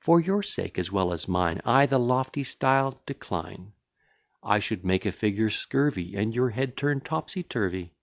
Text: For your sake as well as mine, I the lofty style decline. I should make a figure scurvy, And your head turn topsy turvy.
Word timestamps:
For 0.00 0.20
your 0.20 0.42
sake 0.42 0.78
as 0.78 0.92
well 0.92 1.14
as 1.14 1.26
mine, 1.26 1.62
I 1.64 1.86
the 1.86 1.98
lofty 1.98 2.44
style 2.44 3.00
decline. 3.06 3.72
I 4.42 4.58
should 4.58 4.84
make 4.84 5.06
a 5.06 5.12
figure 5.12 5.48
scurvy, 5.48 6.14
And 6.14 6.34
your 6.34 6.50
head 6.50 6.76
turn 6.76 7.00
topsy 7.00 7.42
turvy. 7.42 7.94